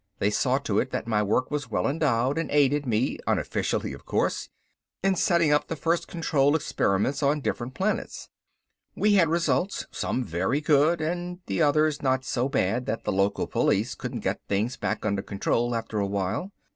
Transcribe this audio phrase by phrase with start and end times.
[0.17, 4.03] They saw to it that my work was well endowed and aided me unofficially of
[4.07, 4.49] course
[5.03, 8.27] in setting up the first control experiments on different planets.
[8.95, 13.45] We had results, some very good, and the others not so bad that the local
[13.45, 16.51] police couldn't get things back under control after a while.